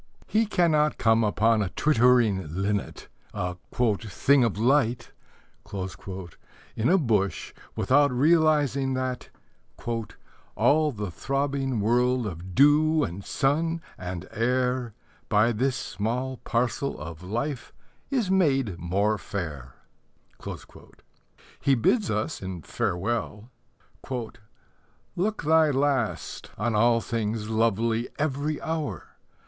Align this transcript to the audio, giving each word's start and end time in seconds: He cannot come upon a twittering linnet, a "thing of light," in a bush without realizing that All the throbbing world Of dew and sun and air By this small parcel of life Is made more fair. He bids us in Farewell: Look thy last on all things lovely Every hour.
He 0.25 0.47
cannot 0.47 0.97
come 0.97 1.23
upon 1.23 1.61
a 1.61 1.69
twittering 1.69 2.47
linnet, 2.55 3.07
a 3.35 3.57
"thing 3.99 4.43
of 4.43 4.57
light," 4.57 5.11
in 6.75 6.89
a 6.89 6.97
bush 6.97 7.53
without 7.75 8.09
realizing 8.11 8.95
that 8.95 9.29
All 10.55 10.91
the 10.91 11.11
throbbing 11.11 11.81
world 11.81 12.25
Of 12.25 12.55
dew 12.55 13.03
and 13.03 13.23
sun 13.23 13.79
and 13.95 14.27
air 14.31 14.95
By 15.29 15.51
this 15.51 15.75
small 15.75 16.37
parcel 16.37 16.99
of 16.99 17.21
life 17.21 17.71
Is 18.09 18.31
made 18.31 18.79
more 18.79 19.19
fair. 19.19 19.75
He 21.59 21.75
bids 21.75 22.09
us 22.09 22.41
in 22.41 22.63
Farewell: 22.63 23.51
Look 25.15 25.43
thy 25.43 25.69
last 25.69 26.49
on 26.57 26.73
all 26.73 27.01
things 27.01 27.51
lovely 27.51 28.09
Every 28.17 28.59
hour. 28.63 29.07